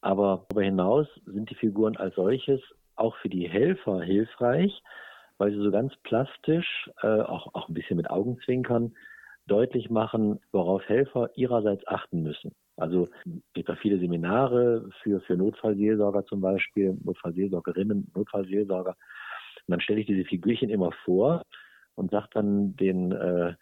Aber 0.00 0.46
darüber 0.48 0.62
hinaus 0.62 1.06
sind 1.26 1.50
die 1.50 1.54
Figuren 1.54 1.96
als 1.96 2.14
solches 2.14 2.60
auch 2.96 3.16
für 3.16 3.28
die 3.28 3.48
Helfer 3.48 4.02
hilfreich, 4.02 4.82
weil 5.38 5.50
sie 5.50 5.62
so 5.62 5.70
ganz 5.70 5.94
plastisch, 6.02 6.90
äh, 7.02 7.20
auch, 7.20 7.54
auch 7.54 7.68
ein 7.68 7.74
bisschen 7.74 7.96
mit 7.96 8.08
Augenzwinkern, 8.10 8.94
deutlich 9.46 9.90
machen, 9.90 10.40
worauf 10.50 10.82
Helfer 10.88 11.30
ihrerseits 11.36 11.86
achten 11.86 12.22
müssen. 12.22 12.52
Also 12.76 13.08
es 13.24 13.42
gibt 13.54 13.68
da 13.68 13.76
viele 13.76 13.98
Seminare 13.98 14.88
für, 15.02 15.20
für 15.20 15.36
Notfallseelsorger 15.36 16.24
zum 16.26 16.40
Beispiel, 16.40 16.96
Notfallseelsorgerinnen, 17.04 18.10
Notfallseelsorger. 18.14 18.90
Und 18.90 19.72
dann 19.72 19.80
stelle 19.80 20.00
ich 20.00 20.06
diese 20.06 20.24
Figürchen 20.24 20.68
immer 20.68 20.92
vor 21.04 21.42
und 21.96 22.10
sage 22.10 22.28
dann 22.32 22.76
den 22.76 23.12
äh, 23.12 23.54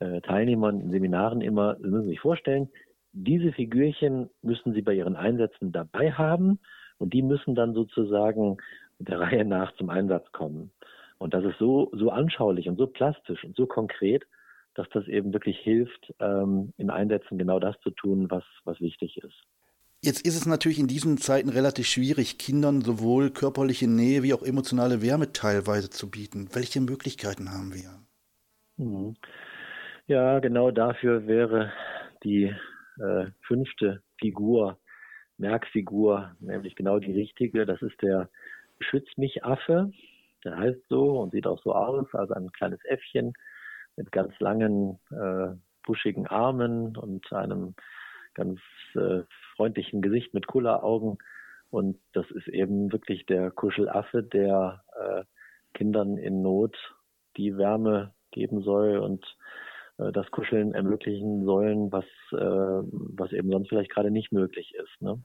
äh, 0.00 0.20
Teilnehmern 0.22 0.80
in 0.80 0.90
Seminaren 0.90 1.40
immer, 1.40 1.76
Sie 1.76 1.88
müssen 1.88 2.08
sich 2.08 2.20
vorstellen, 2.20 2.68
diese 3.12 3.52
Figürchen 3.52 4.30
müssen 4.42 4.72
Sie 4.72 4.82
bei 4.82 4.94
Ihren 4.94 5.16
Einsätzen 5.16 5.70
dabei 5.70 6.12
haben 6.12 6.58
und 6.98 7.12
die 7.12 7.22
müssen 7.22 7.54
dann 7.54 7.74
sozusagen 7.74 8.56
der 8.98 9.20
Reihe 9.20 9.44
nach 9.44 9.72
zum 9.76 9.90
Einsatz 9.90 10.30
kommen. 10.32 10.72
Und 11.18 11.34
das 11.34 11.44
ist 11.44 11.58
so, 11.58 11.90
so 11.92 12.10
anschaulich 12.10 12.68
und 12.68 12.78
so 12.78 12.86
plastisch 12.88 13.44
und 13.44 13.54
so 13.54 13.66
konkret, 13.66 14.24
dass 14.74 14.88
das 14.90 15.06
eben 15.06 15.32
wirklich 15.32 15.58
hilft, 15.58 16.12
ähm, 16.18 16.72
in 16.78 16.90
Einsätzen 16.90 17.38
genau 17.38 17.60
das 17.60 17.78
zu 17.80 17.90
tun, 17.90 18.30
was, 18.30 18.44
was 18.64 18.80
wichtig 18.80 19.18
ist. 19.18 19.44
Jetzt 20.04 20.26
ist 20.26 20.34
es 20.34 20.46
natürlich 20.46 20.80
in 20.80 20.88
diesen 20.88 21.16
Zeiten 21.16 21.48
relativ 21.48 21.86
schwierig, 21.86 22.36
Kindern 22.36 22.80
sowohl 22.80 23.30
körperliche 23.30 23.86
Nähe 23.86 24.24
wie 24.24 24.34
auch 24.34 24.42
emotionale 24.42 25.00
Wärme 25.00 25.32
teilweise 25.32 25.90
zu 25.90 26.10
bieten. 26.10 26.48
Welche 26.52 26.80
Möglichkeiten 26.80 27.52
haben 27.52 27.72
wir? 27.72 28.02
Mhm. 28.78 29.14
Ja, 30.08 30.40
genau 30.40 30.72
dafür 30.72 31.28
wäre 31.28 31.72
die 32.24 32.52
äh, 32.98 33.26
fünfte 33.46 34.02
Figur, 34.18 34.76
Merkfigur, 35.38 36.34
nämlich 36.40 36.74
genau 36.74 36.98
die 36.98 37.12
richtige. 37.12 37.64
Das 37.64 37.80
ist 37.80 38.02
der 38.02 38.28
Beschütz 38.78 39.06
mich 39.16 39.44
Affe. 39.44 39.92
Der 40.44 40.56
heißt 40.58 40.80
so 40.88 41.20
und 41.20 41.30
sieht 41.30 41.46
auch 41.46 41.62
so 41.62 41.72
aus, 41.76 42.08
also 42.12 42.34
ein 42.34 42.50
kleines 42.50 42.84
Äffchen 42.86 43.34
mit 43.96 44.10
ganz 44.10 44.34
langen, 44.40 44.98
äh, 45.12 45.54
buschigen 45.86 46.26
Armen 46.26 46.96
und 46.96 47.32
einem 47.32 47.76
ganz 48.34 48.58
äh, 48.94 49.22
freundlichen 49.56 50.02
Gesicht 50.02 50.34
mit 50.34 50.46
Kulleraugen. 50.46 51.18
Und 51.70 51.98
das 52.12 52.30
ist 52.30 52.48
eben 52.48 52.92
wirklich 52.92 53.26
der 53.26 53.50
Kuschelaffe, 53.50 54.22
der 54.22 54.84
äh, 55.00 55.24
Kindern 55.74 56.18
in 56.18 56.42
Not 56.42 56.76
die 57.36 57.56
Wärme 57.56 58.12
geben 58.30 58.62
soll 58.62 58.98
und 58.98 59.24
äh, 59.98 60.12
das 60.12 60.30
Kuscheln 60.30 60.74
ermöglichen 60.74 61.44
sollen, 61.44 61.90
was, 61.90 62.04
äh, 62.32 62.36
was 62.36 63.32
eben 63.32 63.50
sonst 63.50 63.68
vielleicht 63.68 63.90
gerade 63.90 64.10
nicht 64.10 64.32
möglich 64.32 64.74
ist. 64.74 65.00
Ne? 65.00 65.18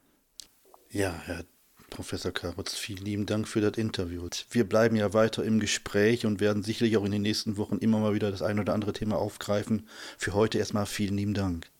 Ja, 0.90 1.12
Herr 1.26 1.44
Professor 1.90 2.32
Karutz, 2.32 2.76
vielen 2.76 3.04
lieben 3.04 3.26
Dank 3.26 3.48
für 3.48 3.60
das 3.60 3.78
Interview. 3.78 4.28
Wir 4.50 4.68
bleiben 4.68 4.96
ja 4.96 5.14
weiter 5.14 5.42
im 5.42 5.58
Gespräch 5.58 6.26
und 6.26 6.40
werden 6.40 6.62
sicherlich 6.62 6.96
auch 6.96 7.04
in 7.04 7.12
den 7.12 7.22
nächsten 7.22 7.56
Wochen 7.56 7.78
immer 7.78 7.98
mal 7.98 8.14
wieder 8.14 8.30
das 8.30 8.42
ein 8.42 8.60
oder 8.60 8.74
andere 8.74 8.92
Thema 8.92 9.16
aufgreifen. 9.16 9.86
Für 10.18 10.34
heute 10.34 10.58
erstmal 10.58 10.86
vielen 10.86 11.16
lieben 11.16 11.34
Dank. 11.34 11.70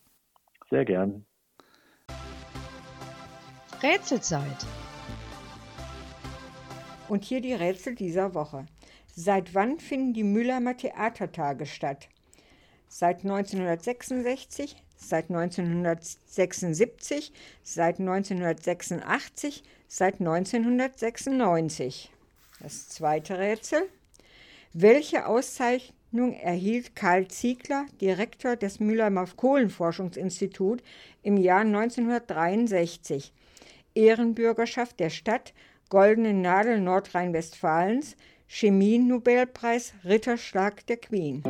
Sehr 0.71 0.85
gern. 0.85 1.25
Rätselzeit. 3.81 4.67
Und 7.09 7.23
hier 7.23 7.41
die 7.41 7.55
Rätsel 7.55 7.95
dieser 7.95 8.35
Woche. 8.35 8.67
Seit 9.15 9.55
wann 9.55 9.79
finden 9.79 10.15
die 10.15 10.25
Mülheimer 10.25 10.77
Theatertage 10.77 11.65
statt? 11.65 12.09
Seit 12.89 13.23
1966, 13.23 14.75
seit 14.97 15.31
1976, 15.31 17.33
seit 17.63 18.01
1986, 18.01 19.63
seit 19.87 20.15
1996. 20.15 22.11
Das 22.59 22.89
zweite 22.89 23.39
Rätsel. 23.39 23.83
Welche 24.73 25.27
Auszeichnung 25.27 26.33
erhielt 26.33 26.97
Karl 26.97 27.29
Ziegler, 27.29 27.87
Direktor 28.01 28.57
des 28.57 28.81
Mülheimer 28.81 29.29
Kohlenforschungsinstitut, 29.37 30.83
im 31.23 31.37
Jahr 31.37 31.61
1963? 31.61 33.33
Ehrenbürgerschaft 33.95 35.01
der 35.01 35.11
Stadt, 35.11 35.55
Goldene 35.89 36.35
Nadel 36.35 36.81
Nordrhein-Westfalens, 36.81 38.17
Chemie-Nobelpreis, 38.47 39.95
Ritterschlag 40.05 40.87
der 40.87 40.97
Queen. 40.99 41.43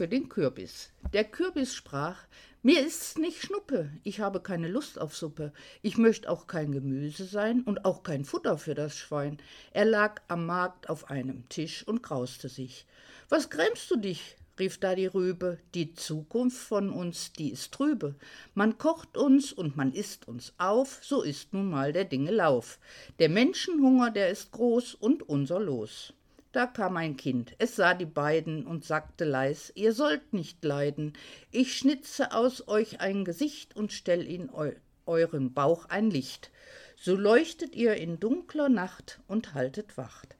Für 0.00 0.08
den 0.08 0.30
Kürbis. 0.30 0.92
Der 1.12 1.24
Kürbis 1.24 1.74
sprach, 1.74 2.16
mir 2.62 2.80
ist's 2.86 3.18
nicht 3.18 3.42
Schnuppe, 3.42 3.90
ich 4.02 4.20
habe 4.20 4.40
keine 4.40 4.66
Lust 4.66 4.98
auf 4.98 5.14
Suppe, 5.14 5.52
ich 5.82 5.98
möcht 5.98 6.26
auch 6.26 6.46
kein 6.46 6.72
Gemüse 6.72 7.26
sein 7.26 7.60
und 7.64 7.84
auch 7.84 8.02
kein 8.02 8.24
Futter 8.24 8.56
für 8.56 8.74
das 8.74 8.96
Schwein. 8.96 9.36
Er 9.72 9.84
lag 9.84 10.22
am 10.28 10.46
Markt 10.46 10.88
auf 10.88 11.10
einem 11.10 11.46
Tisch 11.50 11.86
und 11.86 12.02
grauste 12.02 12.48
sich. 12.48 12.86
Was 13.28 13.50
grämst 13.50 13.90
du 13.90 13.96
dich? 13.96 14.38
rief 14.58 14.78
da 14.80 14.94
die 14.94 15.04
Rübe, 15.04 15.58
die 15.74 15.92
Zukunft 15.92 16.56
von 16.56 16.88
uns, 16.88 17.34
die 17.34 17.50
ist 17.50 17.74
trübe. 17.74 18.14
Man 18.54 18.78
kocht 18.78 19.18
uns 19.18 19.52
und 19.52 19.76
man 19.76 19.92
isst 19.92 20.26
uns 20.26 20.54
auf, 20.56 21.00
so 21.02 21.20
ist 21.20 21.52
nun 21.52 21.68
mal 21.68 21.92
der 21.92 22.06
Dinge 22.06 22.30
Lauf. 22.30 22.78
Der 23.18 23.28
Menschenhunger, 23.28 24.10
der 24.10 24.30
ist 24.30 24.50
groß 24.52 24.94
und 24.94 25.28
unser 25.28 25.60
Los. 25.60 26.14
Da 26.52 26.66
kam 26.66 26.96
ein 26.96 27.16
Kind, 27.16 27.54
es 27.58 27.76
sah 27.76 27.94
die 27.94 28.06
beiden 28.06 28.66
und 28.66 28.84
sagte 28.84 29.24
leis, 29.24 29.70
ihr 29.76 29.92
sollt 29.92 30.32
nicht 30.32 30.64
leiden, 30.64 31.12
ich 31.52 31.76
schnitze 31.76 32.32
aus 32.32 32.66
euch 32.66 33.00
ein 33.00 33.24
Gesicht 33.24 33.76
und 33.76 33.92
stell 33.92 34.26
in 34.26 34.50
eu 34.50 34.72
euren 35.06 35.52
Bauch 35.54 35.86
ein 35.86 36.10
Licht. 36.10 36.50
So 36.96 37.16
leuchtet 37.16 37.74
ihr 37.74 37.94
in 37.96 38.20
dunkler 38.20 38.68
Nacht 38.68 39.20
und 39.26 39.54
haltet 39.54 39.96
Wacht. 39.96 40.36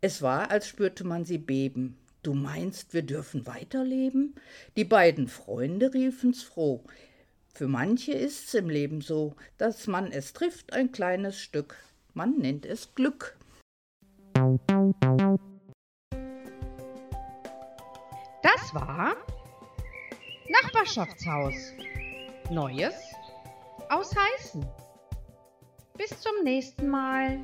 Es 0.00 0.22
war, 0.22 0.50
als 0.50 0.68
spürte 0.68 1.04
man 1.04 1.24
sie 1.24 1.38
beben. 1.38 1.98
Du 2.22 2.32
meinst, 2.34 2.94
wir 2.94 3.02
dürfen 3.02 3.46
weiterleben? 3.46 4.34
Die 4.76 4.84
beiden 4.84 5.28
Freunde 5.28 5.92
riefen's 5.92 6.42
froh. 6.42 6.84
Für 7.52 7.66
manche 7.66 8.12
ist's 8.12 8.54
im 8.54 8.70
Leben 8.70 9.00
so, 9.00 9.36
dass 9.58 9.86
man 9.86 10.12
es 10.12 10.32
trifft 10.32 10.72
ein 10.72 10.92
kleines 10.92 11.38
Stück. 11.38 11.76
Man 12.14 12.38
nennt 12.38 12.64
es 12.64 12.94
Glück. 12.94 13.36
Das 18.42 18.74
war 18.74 19.16
Nachbarschaftshaus. 20.48 21.72
Neues 22.50 22.94
aus 23.88 24.14
Heißen. 24.14 24.64
Bis 25.96 26.20
zum 26.20 26.44
nächsten 26.44 26.88
Mal. 26.88 27.40